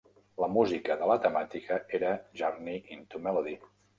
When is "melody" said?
3.29-3.57